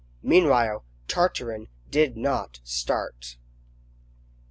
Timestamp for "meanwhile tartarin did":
0.23-2.17